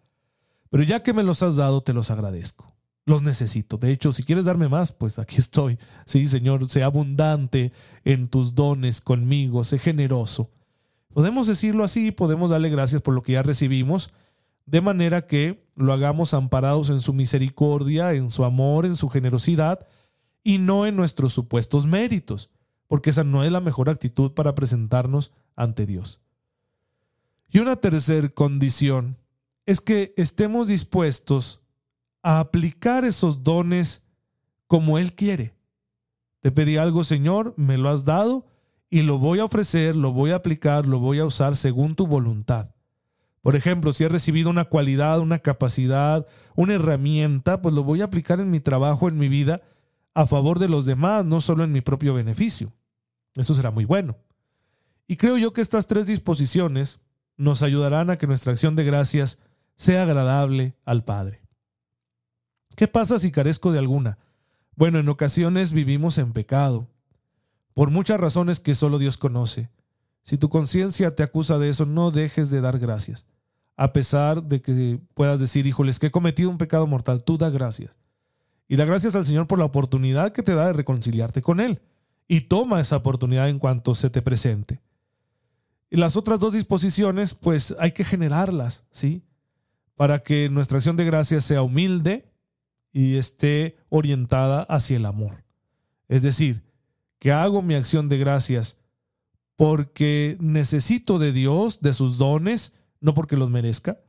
Pero 0.69 0.83
ya 0.83 1.03
que 1.03 1.13
me 1.13 1.23
los 1.23 1.43
has 1.43 1.55
dado, 1.55 1.81
te 1.81 1.93
los 1.93 2.11
agradezco. 2.11 2.73
Los 3.05 3.21
necesito. 3.21 3.77
De 3.77 3.91
hecho, 3.91 4.13
si 4.13 4.23
quieres 4.23 4.45
darme 4.45 4.69
más, 4.69 4.91
pues 4.91 5.19
aquí 5.19 5.37
estoy. 5.37 5.77
Sí, 6.05 6.27
Señor, 6.27 6.69
sé 6.69 6.83
abundante 6.83 7.73
en 8.05 8.27
tus 8.27 8.55
dones 8.55 9.01
conmigo, 9.01 9.63
sé 9.63 9.79
generoso. 9.79 10.49
Podemos 11.13 11.47
decirlo 11.47 11.83
así, 11.83 12.11
podemos 12.11 12.51
darle 12.51 12.69
gracias 12.69 13.01
por 13.01 13.13
lo 13.13 13.21
que 13.21 13.33
ya 13.33 13.43
recibimos, 13.43 14.13
de 14.65 14.79
manera 14.79 15.27
que 15.27 15.65
lo 15.75 15.91
hagamos 15.91 16.33
amparados 16.33 16.89
en 16.89 17.01
su 17.01 17.13
misericordia, 17.13 18.13
en 18.13 18.31
su 18.31 18.45
amor, 18.45 18.85
en 18.85 18.95
su 18.95 19.09
generosidad, 19.09 19.85
y 20.43 20.57
no 20.57 20.85
en 20.85 20.95
nuestros 20.95 21.33
supuestos 21.33 21.85
méritos, 21.85 22.51
porque 22.87 23.11
esa 23.11 23.23
no 23.23 23.43
es 23.43 23.51
la 23.51 23.61
mejor 23.61 23.89
actitud 23.89 24.31
para 24.31 24.55
presentarnos 24.55 25.33
ante 25.55 25.85
Dios. 25.85 26.19
Y 27.49 27.59
una 27.59 27.75
tercera 27.75 28.29
condición 28.29 29.17
es 29.65 29.81
que 29.81 30.13
estemos 30.17 30.67
dispuestos 30.67 31.61
a 32.23 32.39
aplicar 32.39 33.05
esos 33.05 33.43
dones 33.43 34.03
como 34.67 34.97
Él 34.97 35.13
quiere. 35.13 35.53
Te 36.39 36.51
pedí 36.51 36.77
algo, 36.77 37.03
Señor, 37.03 37.53
me 37.57 37.77
lo 37.77 37.89
has 37.89 38.05
dado, 38.05 38.47
y 38.89 39.03
lo 39.03 39.17
voy 39.17 39.39
a 39.39 39.45
ofrecer, 39.45 39.95
lo 39.95 40.11
voy 40.11 40.31
a 40.31 40.35
aplicar, 40.35 40.85
lo 40.85 40.99
voy 40.99 41.19
a 41.19 41.25
usar 41.25 41.55
según 41.55 41.95
tu 41.95 42.07
voluntad. 42.07 42.73
Por 43.41 43.55
ejemplo, 43.55 43.93
si 43.93 44.03
he 44.03 44.09
recibido 44.09 44.49
una 44.49 44.65
cualidad, 44.65 45.19
una 45.19 45.39
capacidad, 45.39 46.27
una 46.55 46.73
herramienta, 46.73 47.61
pues 47.61 47.73
lo 47.73 47.83
voy 47.83 48.01
a 48.01 48.05
aplicar 48.05 48.39
en 48.39 48.51
mi 48.51 48.59
trabajo, 48.59 49.07
en 49.07 49.17
mi 49.17 49.29
vida, 49.29 49.61
a 50.13 50.27
favor 50.27 50.59
de 50.59 50.69
los 50.69 50.85
demás, 50.85 51.25
no 51.25 51.41
solo 51.41 51.63
en 51.63 51.71
mi 51.71 51.81
propio 51.81 52.13
beneficio. 52.13 52.73
Eso 53.35 53.53
será 53.53 53.71
muy 53.71 53.85
bueno. 53.85 54.17
Y 55.07 55.17
creo 55.17 55.37
yo 55.37 55.53
que 55.53 55.61
estas 55.61 55.87
tres 55.87 56.07
disposiciones 56.07 57.01
nos 57.37 57.63
ayudarán 57.63 58.09
a 58.09 58.17
que 58.17 58.27
nuestra 58.27 58.51
acción 58.51 58.75
de 58.75 58.83
gracias 58.83 59.39
sea 59.75 60.03
agradable 60.03 60.75
al 60.85 61.03
Padre. 61.03 61.41
¿Qué 62.75 62.87
pasa 62.87 63.19
si 63.19 63.31
carezco 63.31 63.71
de 63.71 63.79
alguna? 63.79 64.17
Bueno, 64.75 64.99
en 64.99 65.09
ocasiones 65.09 65.73
vivimos 65.73 66.17
en 66.17 66.33
pecado, 66.33 66.87
por 67.73 67.89
muchas 67.89 68.19
razones 68.19 68.59
que 68.59 68.75
solo 68.75 68.99
Dios 68.99 69.17
conoce. 69.17 69.69
Si 70.23 70.37
tu 70.37 70.49
conciencia 70.49 71.15
te 71.15 71.23
acusa 71.23 71.57
de 71.57 71.69
eso, 71.69 71.85
no 71.85 72.11
dejes 72.11 72.49
de 72.51 72.61
dar 72.61 72.79
gracias. 72.79 73.25
A 73.75 73.93
pesar 73.93 74.43
de 74.43 74.61
que 74.61 74.99
puedas 75.13 75.39
decir, 75.39 75.65
híjoles, 75.65 75.97
que 75.97 76.07
he 76.07 76.11
cometido 76.11 76.49
un 76.49 76.57
pecado 76.57 76.85
mortal, 76.85 77.23
tú 77.23 77.37
da 77.37 77.49
gracias. 77.49 77.97
Y 78.71 78.77
da 78.77 78.85
gracias 78.85 79.17
al 79.17 79.25
Señor 79.25 79.47
por 79.47 79.59
la 79.59 79.65
oportunidad 79.65 80.31
que 80.31 80.43
te 80.43 80.55
da 80.55 80.67
de 80.67 80.71
reconciliarte 80.71 81.41
con 81.41 81.59
Él. 81.59 81.81
Y 82.29 82.39
toma 82.47 82.79
esa 82.79 82.95
oportunidad 82.95 83.49
en 83.49 83.59
cuanto 83.59 83.95
se 83.95 84.09
te 84.09 84.21
presente. 84.21 84.79
Y 85.89 85.97
las 85.97 86.15
otras 86.15 86.39
dos 86.39 86.53
disposiciones, 86.53 87.33
pues 87.33 87.75
hay 87.79 87.91
que 87.91 88.05
generarlas, 88.05 88.85
¿sí? 88.89 89.23
Para 89.97 90.19
que 90.23 90.47
nuestra 90.47 90.77
acción 90.77 90.95
de 90.95 91.03
gracias 91.03 91.43
sea 91.43 91.63
humilde 91.63 92.31
y 92.93 93.17
esté 93.17 93.75
orientada 93.89 94.61
hacia 94.61 94.95
el 94.95 95.05
amor. 95.05 95.43
Es 96.07 96.21
decir, 96.21 96.63
que 97.19 97.33
hago 97.33 97.61
mi 97.61 97.75
acción 97.75 98.07
de 98.07 98.19
gracias 98.19 98.77
porque 99.57 100.37
necesito 100.39 101.19
de 101.19 101.33
Dios, 101.33 101.81
de 101.81 101.93
sus 101.93 102.17
dones, 102.17 102.73
no 103.01 103.13
porque 103.13 103.35
los 103.35 103.49
merezca, 103.49 103.99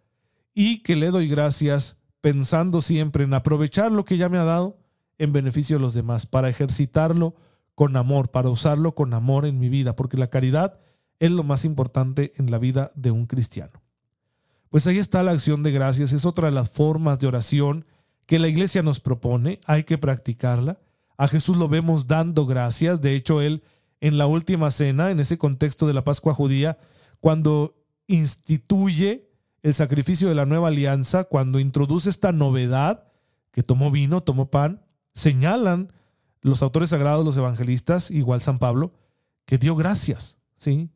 y 0.54 0.84
que 0.84 0.94
le 0.94 1.10
doy 1.10 1.26
gracias 1.26 1.98
pensando 2.22 2.80
siempre 2.80 3.24
en 3.24 3.34
aprovechar 3.34 3.92
lo 3.92 4.06
que 4.06 4.16
ya 4.16 4.30
me 4.30 4.38
ha 4.38 4.44
dado 4.44 4.78
en 5.18 5.34
beneficio 5.34 5.76
de 5.76 5.82
los 5.82 5.92
demás, 5.92 6.24
para 6.24 6.48
ejercitarlo 6.48 7.34
con 7.74 7.94
amor, 7.96 8.30
para 8.30 8.48
usarlo 8.48 8.94
con 8.94 9.12
amor 9.12 9.44
en 9.44 9.58
mi 9.58 9.68
vida, 9.68 9.94
porque 9.94 10.16
la 10.16 10.30
caridad 10.30 10.78
es 11.20 11.30
lo 11.30 11.42
más 11.42 11.66
importante 11.66 12.32
en 12.38 12.50
la 12.50 12.56
vida 12.56 12.90
de 12.94 13.10
un 13.10 13.26
cristiano. 13.26 13.82
Pues 14.70 14.86
ahí 14.86 14.98
está 14.98 15.22
la 15.22 15.32
acción 15.32 15.62
de 15.62 15.72
gracias, 15.72 16.14
es 16.14 16.24
otra 16.24 16.46
de 16.46 16.54
las 16.54 16.70
formas 16.70 17.18
de 17.18 17.26
oración 17.26 17.84
que 18.24 18.38
la 18.38 18.48
iglesia 18.48 18.82
nos 18.82 19.00
propone, 19.00 19.60
hay 19.66 19.84
que 19.84 19.98
practicarla 19.98 20.78
a 21.22 21.28
Jesús 21.28 21.56
lo 21.56 21.68
vemos 21.68 22.08
dando 22.08 22.46
gracias. 22.46 23.00
De 23.00 23.14
hecho, 23.14 23.40
él 23.40 23.62
en 24.00 24.18
la 24.18 24.26
última 24.26 24.72
cena, 24.72 25.12
en 25.12 25.20
ese 25.20 25.38
contexto 25.38 25.86
de 25.86 25.94
la 25.94 26.02
Pascua 26.02 26.34
judía, 26.34 26.78
cuando 27.20 27.76
instituye 28.08 29.30
el 29.62 29.74
sacrificio 29.74 30.28
de 30.28 30.34
la 30.34 30.46
nueva 30.46 30.68
alianza, 30.68 31.24
cuando 31.24 31.60
introduce 31.60 32.10
esta 32.10 32.32
novedad, 32.32 33.04
que 33.52 33.62
tomó 33.62 33.90
vino, 33.90 34.22
tomó 34.22 34.50
pan, 34.50 34.82
señalan 35.14 35.92
los 36.40 36.62
autores 36.62 36.90
sagrados, 36.90 37.24
los 37.24 37.36
evangelistas, 37.36 38.10
igual 38.10 38.42
San 38.42 38.58
Pablo, 38.58 38.92
que 39.44 39.58
dio 39.58 39.76
gracias, 39.76 40.38
¿sí? 40.56 40.90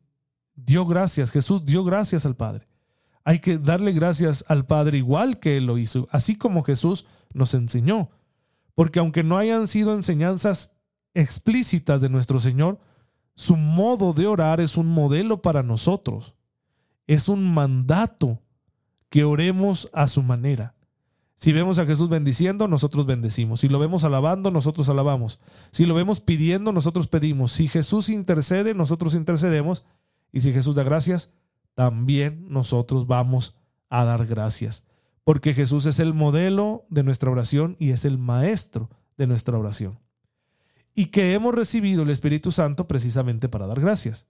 Dio 0.55 0.85
gracias, 0.85 1.31
Jesús 1.31 1.65
dio 1.65 1.83
gracias 1.83 2.25
al 2.25 2.35
Padre. 2.35 2.67
Hay 3.23 3.39
que 3.39 3.57
darle 3.57 3.91
gracias 3.93 4.43
al 4.47 4.65
Padre 4.65 4.97
igual 4.97 5.39
que 5.39 5.57
Él 5.57 5.65
lo 5.65 5.77
hizo, 5.77 6.07
así 6.11 6.37
como 6.37 6.63
Jesús 6.63 7.05
nos 7.33 7.53
enseñó 7.53 8.09
porque 8.77 8.99
aunque 8.99 9.23
no 9.23 9.39
hayan 9.39 9.67
sido 9.67 9.95
enseñanzas 9.95 10.77
explícitas 11.15 11.99
de 11.99 12.09
nuestro 12.09 12.39
Señor, 12.39 12.79
su 13.33 13.57
modo 13.57 14.13
de 14.13 14.27
orar 14.27 14.61
es 14.61 14.77
un 14.77 14.85
modelo 14.85 15.41
para 15.41 15.63
nosotros. 15.63 16.35
Es 17.07 17.27
un 17.27 17.51
mandato 17.55 18.39
que 19.09 19.23
oremos 19.23 19.89
a 19.93 20.07
su 20.07 20.23
manera. 20.23 20.75
Si 21.35 21.53
vemos 21.53 21.77
a 21.77 21.85
Jesús 21.85 22.09
bendiciendo, 22.09 22.67
nosotros 22.67 23.05
bendecimos. 23.05 23.59
Si 23.59 23.69
lo 23.69 23.77
vemos 23.77 24.03
alabando, 24.03 24.49
nosotros 24.49 24.89
alabamos. 24.89 25.39
Si 25.71 25.85
lo 25.85 25.93
vemos 25.93 26.19
pidiendo, 26.19 26.71
nosotros 26.71 27.07
pedimos. 27.07 27.51
Si 27.51 27.67
Jesús 27.67 28.09
intercede, 28.09 28.73
nosotros 28.73 29.13
intercedemos. 29.13 29.85
Y 30.31 30.41
si 30.41 30.51
Jesús 30.51 30.73
da 30.75 30.83
gracias, 30.83 31.35
también 31.75 32.47
nosotros 32.49 33.05
vamos 33.05 33.55
a 33.89 34.03
dar 34.03 34.25
gracias, 34.25 34.87
porque 35.23 35.53
Jesús 35.53 35.85
es 35.85 35.99
el 35.99 36.15
modelo 36.15 36.85
de 36.89 37.03
nuestra 37.03 37.29
oración 37.29 37.75
y 37.79 37.91
es 37.91 38.03
el 38.03 38.17
maestro 38.17 38.89
de 39.15 39.27
nuestra 39.27 39.59
oración. 39.59 39.99
Y 40.95 41.07
que 41.07 41.33
hemos 41.33 41.53
recibido 41.53 42.01
el 42.01 42.09
Espíritu 42.09 42.51
Santo 42.51 42.87
precisamente 42.87 43.47
para 43.47 43.67
dar 43.67 43.79
gracias. 43.79 44.25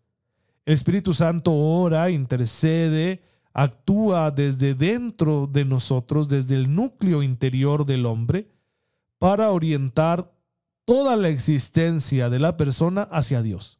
El 0.65 0.73
Espíritu 0.73 1.13
Santo 1.13 1.53
ora, 1.53 2.09
intercede, 2.09 3.23
actúa 3.57 4.29
desde 4.29 4.75
dentro 4.75 5.49
de 5.51 5.65
nosotros, 5.65 6.27
desde 6.27 6.53
el 6.53 6.75
núcleo 6.75 7.23
interior 7.23 7.87
del 7.87 8.05
hombre, 8.05 8.51
para 9.17 9.49
orientar 9.49 10.31
toda 10.85 11.15
la 11.15 11.29
existencia 11.29 12.29
de 12.29 12.37
la 12.37 12.55
persona 12.55 13.01
hacia 13.11 13.41
Dios. 13.41 13.79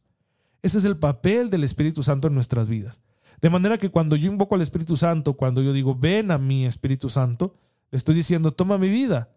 Ese 0.64 0.80
es 0.80 0.86
el 0.86 0.98
papel 0.98 1.52
del 1.52 1.64
Espíritu 1.64 2.02
Santo 2.02 2.28
en 2.28 2.34
nuestras 2.34 2.70
vidas. 2.70 3.02
De 3.40 3.52
manera 3.52 3.78
que 3.78 3.92
cuando 3.92 4.16
yo 4.16 4.32
invoco 4.32 4.56
al 4.56 4.64
Espíritu 4.64 4.98
Santo, 4.98 5.34
cuando 5.34 5.62
yo 5.62 5.72
digo, 5.74 5.94
ven 5.94 6.32
a 6.32 6.40
mí 6.40 6.66
Espíritu 6.66 7.08
Santo, 7.08 7.54
estoy 7.92 8.16
diciendo, 8.16 8.54
toma 8.54 8.80
mi 8.80 8.90
vida 8.90 9.30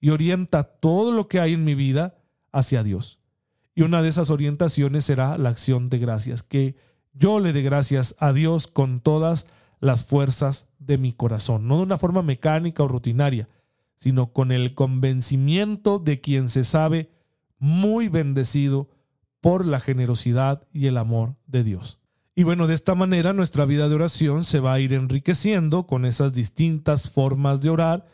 y 0.00 0.10
orienta 0.10 0.62
todo 0.62 1.10
lo 1.10 1.26
que 1.26 1.40
hay 1.40 1.54
en 1.54 1.64
mi 1.64 1.74
vida 1.74 2.14
hacia 2.52 2.84
Dios. 2.84 3.18
Y 3.74 3.82
una 3.82 4.00
de 4.00 4.10
esas 4.10 4.30
orientaciones 4.30 5.04
será 5.04 5.38
la 5.38 5.48
acción 5.48 5.90
de 5.90 5.98
gracias, 5.98 6.44
que 6.44 6.76
yo 7.14 7.40
le 7.40 7.52
dé 7.52 7.62
gracias 7.62 8.14
a 8.20 8.32
Dios 8.32 8.68
con 8.68 9.00
todas 9.00 9.48
las 9.80 10.04
fuerzas 10.04 10.68
de 10.78 10.98
mi 10.98 11.12
corazón, 11.12 11.68
no 11.68 11.76
de 11.78 11.82
una 11.84 11.98
forma 11.98 12.22
mecánica 12.22 12.82
o 12.82 12.88
rutinaria, 12.88 13.48
sino 13.96 14.32
con 14.32 14.52
el 14.52 14.74
convencimiento 14.74 15.98
de 15.98 16.20
quien 16.20 16.48
se 16.48 16.64
sabe 16.64 17.10
muy 17.58 18.08
bendecido 18.08 18.88
por 19.40 19.66
la 19.66 19.80
generosidad 19.80 20.66
y 20.72 20.86
el 20.86 20.96
amor 20.96 21.36
de 21.46 21.64
Dios. 21.64 22.00
Y 22.34 22.44
bueno, 22.44 22.68
de 22.68 22.74
esta 22.74 22.94
manera 22.94 23.32
nuestra 23.32 23.64
vida 23.64 23.88
de 23.88 23.96
oración 23.96 24.44
se 24.44 24.60
va 24.60 24.72
a 24.72 24.80
ir 24.80 24.92
enriqueciendo 24.92 25.86
con 25.86 26.04
esas 26.04 26.32
distintas 26.32 27.10
formas 27.10 27.60
de 27.60 27.70
orar 27.70 28.06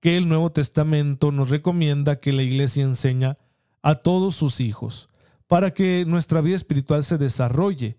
que 0.00 0.16
el 0.16 0.28
Nuevo 0.28 0.52
Testamento 0.52 1.32
nos 1.32 1.50
recomienda 1.50 2.20
que 2.20 2.32
la 2.32 2.42
Iglesia 2.42 2.84
enseña 2.84 3.38
a 3.82 3.96
todos 3.96 4.36
sus 4.36 4.60
hijos, 4.60 5.08
para 5.48 5.74
que 5.74 6.04
nuestra 6.06 6.40
vida 6.40 6.56
espiritual 6.56 7.02
se 7.02 7.18
desarrolle. 7.18 7.98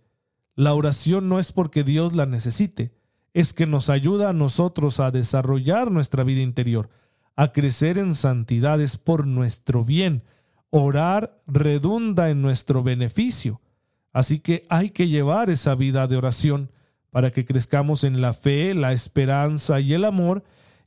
La 0.55 0.73
oración 0.73 1.27
no 1.27 1.39
es 1.39 1.51
porque 1.51 1.83
Dios 1.83 2.13
la 2.13 2.25
necesite, 2.25 2.93
es 3.33 3.53
que 3.53 3.65
nos 3.65 3.89
ayuda 3.89 4.29
a 4.29 4.33
nosotros 4.33 4.99
a 4.99 5.11
desarrollar 5.11 5.91
nuestra 5.91 6.23
vida 6.23 6.41
interior, 6.41 6.89
a 7.35 7.51
crecer 7.51 7.97
en 7.97 8.15
santidades 8.15 8.97
por 8.97 9.25
nuestro 9.25 9.83
bien. 9.83 10.23
Orar 10.69 11.39
redunda 11.47 12.29
en 12.29 12.41
nuestro 12.41 12.83
beneficio. 12.83 13.61
Así 14.11 14.39
que 14.39 14.65
hay 14.69 14.91
que 14.91 15.07
llevar 15.07 15.49
esa 15.49 15.75
vida 15.75 16.07
de 16.07 16.17
oración 16.17 16.71
para 17.09 17.31
que 17.31 17.45
crezcamos 17.45 18.03
en 18.03 18.21
la 18.21 18.33
fe, 18.33 18.73
la 18.75 18.93
esperanza 18.93 19.79
y 19.79 19.93
el 19.93 20.05
amor 20.05 20.43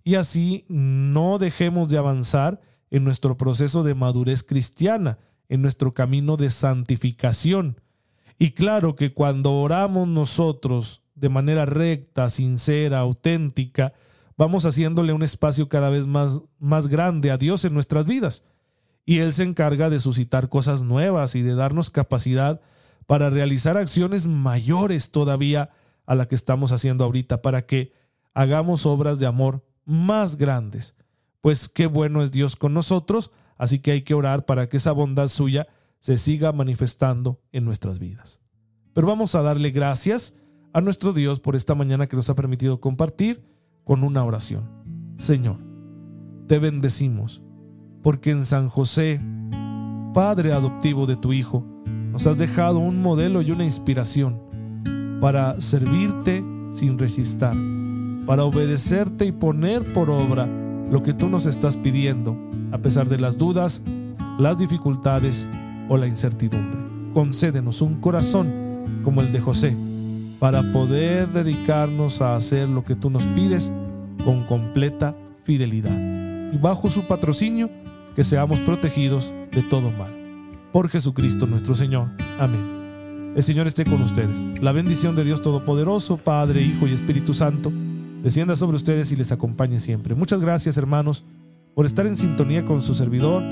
y 0.07 0.15
así 0.15 0.65
no 0.69 1.39
dejemos 1.39 1.89
de 1.89 1.99
avanzar 1.99 2.61
en 2.93 3.03
nuestro 3.03 3.37
proceso 3.37 3.83
de 3.83 3.97
madurez 3.97 4.45
cristiana, 4.45 5.19
en 5.49 5.63
nuestro 5.63 5.95
camino 5.95 6.37
de 6.37 6.51
santificación. 6.51 7.81
Y 8.39 8.53
claro 8.53 8.95
que 8.95 9.13
cuando 9.13 9.55
oramos 9.55 10.07
nosotros 10.07 11.03
de 11.17 11.29
manera 11.29 11.67
recta, 11.67 12.31
sincera, 12.31 13.01
auténtica, 13.01 13.95
vamos 14.37 14.65
haciéndole 14.67 15.13
un 15.13 15.23
espacio 15.23 15.69
cada 15.69 15.91
vez 15.91 16.07
más, 16.07 16.43
más 16.59 16.87
grande 16.87 17.31
a 17.31 17.39
Dios 17.39 17.65
en 17.65 17.75
nuestras 17.75 18.07
vidas. 18.07 18.45
Y 19.05 19.19
Él 19.19 19.33
se 19.33 19.43
encarga 19.43 19.91
de 19.91 19.99
suscitar 19.99 20.49
cosas 20.49 20.83
nuevas 20.83 21.35
y 21.35 21.43
de 21.43 21.55
darnos 21.55 21.91
capacidad 21.91 22.61
para 23.07 23.31
realizar 23.31 23.77
acciones 23.77 24.27
mayores 24.27 25.11
todavía 25.11 25.71
a 26.07 26.15
la 26.15 26.29
que 26.29 26.35
estamos 26.35 26.71
haciendo 26.73 27.05
ahorita, 27.05 27.41
para 27.41 27.67
que 27.67 27.93
hagamos 28.35 28.85
obras 28.85 29.19
de 29.19 29.27
amor 29.27 29.65
más 29.85 30.37
grandes. 30.37 30.95
Pues 31.41 31.69
qué 31.69 31.87
bueno 31.87 32.23
es 32.23 32.31
Dios 32.31 32.57
con 32.57 32.75
nosotros, 32.75 33.31
así 33.57 33.79
que 33.79 33.93
hay 33.93 34.03
que 34.03 34.15
orar 34.15 34.45
para 34.45 34.69
que 34.69 34.77
esa 34.77 34.93
bondad 34.93 35.29
suya 35.29 35.69
se 36.01 36.19
siga 36.19 36.53
manifestando 36.53 37.41
en 37.53 37.65
nuestras 37.65 37.99
vidas. 37.99 38.41
Pero 38.93 39.07
vamos 39.07 39.35
a 39.35 39.43
darle 39.43 39.71
gracias 39.71 40.37
a 40.77 40.83
nuestro 40.83 41.15
Dios 41.15 41.41
por 41.41 41.57
esta 41.57 41.75
mañana 41.75 42.07
que 42.07 42.17
nos 42.17 42.29
ha 42.29 42.35
permitido 42.35 42.81
compartir 42.83 43.43
con 43.83 44.05
una 44.05 44.23
oración. 44.23 44.65
Señor, 45.17 45.57
te 46.49 46.59
bendecimos, 46.59 47.43
porque 48.03 48.31
en 48.31 48.45
San 48.45 48.69
José, 48.69 49.19
Padre 50.13 50.53
adoptivo 50.53 51.07
de 51.07 51.17
tu 51.17 51.33
Hijo, 51.33 51.65
nos 52.13 52.27
has 52.27 52.37
dejado 52.37 52.79
un 52.79 53.01
modelo 53.01 53.41
y 53.41 53.53
una 53.53 53.65
inspiración 53.65 54.39
para 55.19 55.59
servirte 55.63 56.45
sin 56.73 56.99
resistir, 56.99 57.57
para 58.27 58.45
obedecerte 58.45 59.25
y 59.25 59.33
poner 59.33 59.95
por 59.95 60.11
obra 60.11 60.47
lo 60.91 61.03
que 61.03 61.15
tú 61.15 61.31
nos 61.31 61.47
estás 61.47 61.79
pidiendo, 61.79 62.37
a 62.71 62.77
pesar 62.77 63.09
de 63.09 63.19
las 63.19 63.39
dudas, 63.39 63.83
las 64.39 64.59
dificultades 64.59 65.49
o 65.89 65.97
la 65.97 66.07
incertidumbre. 66.07 66.79
Concédenos 67.15 67.81
un 67.81 67.99
corazón 68.03 68.53
como 69.03 69.23
el 69.23 69.33
de 69.33 69.41
José, 69.41 69.75
para 70.39 70.63
poder 70.73 71.29
dedicarnos 71.29 72.21
a 72.21 72.37
hacer 72.37 72.69
lo 72.69 72.85
que 72.85 72.95
tú 72.95 73.11
nos 73.11 73.25
pides 73.25 73.73
con 74.25 74.45
completa 74.45 75.15
fidelidad. 75.45 75.97
Y 76.53 76.59
bajo 76.59 76.91
su 76.91 77.07
patrocinio, 77.07 77.71
que 78.15 78.25
seamos 78.25 78.59
protegidos 78.61 79.33
de 79.53 79.63
todo 79.63 79.91
mal 79.91 80.17
por 80.73 80.89
Jesucristo 80.91 81.47
nuestro 81.47 81.75
Señor. 81.75 82.09
Amén. 82.39 83.33
El 83.35 83.43
Señor 83.43 83.67
esté 83.67 83.85
con 83.85 84.03
ustedes. 84.03 84.39
La 84.61 84.73
bendición 84.73 85.17
de 85.17 85.25
Dios 85.25 85.41
Todopoderoso, 85.41 86.19
Padre, 86.19 86.63
Hijo 86.63 86.87
y 86.87 86.93
Espíritu 86.93 87.33
Santo, 87.33 87.73
descienda 88.23 88.57
sobre 88.57 88.77
ustedes 88.77 89.11
y 89.13 89.17
les 89.17 89.33
acompañe 89.33 89.81
siempre. 89.81 90.15
Muchas 90.15 90.41
gracias, 90.41 90.77
hermanos, 90.77 91.25
por 91.75 91.87
estar 91.87 92.07
en 92.07 92.17
sintonía 92.17 92.65
con 92.65 92.83
su 92.83 92.95
servidor. 92.95 93.43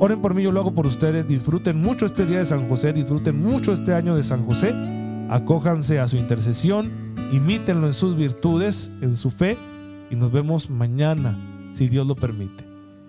Oren 0.00 0.20
por 0.20 0.34
mí, 0.34 0.42
yo 0.42 0.50
lo 0.50 0.60
hago 0.60 0.74
por 0.74 0.86
ustedes. 0.86 1.28
Disfruten 1.28 1.80
mucho 1.80 2.06
este 2.06 2.26
día 2.26 2.38
de 2.38 2.44
San 2.44 2.68
José, 2.68 2.92
disfruten 2.92 3.40
mucho 3.40 3.72
este 3.72 3.94
año 3.94 4.16
de 4.16 4.24
San 4.24 4.44
José. 4.44 4.74
Acójanse 5.34 5.98
a 5.98 6.06
su 6.06 6.16
intercesión, 6.16 6.92
imítenlo 7.32 7.88
en 7.88 7.92
sus 7.92 8.16
virtudes, 8.16 8.92
en 9.00 9.16
su 9.16 9.32
fe, 9.32 9.56
y 10.08 10.14
nos 10.14 10.30
vemos 10.30 10.70
mañana, 10.70 11.36
si 11.74 11.88
Dios 11.88 12.06
lo 12.06 12.14
permite. 12.14 12.64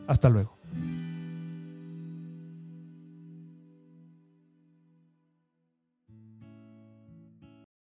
Hasta 0.07 0.29
luego. 0.29 0.54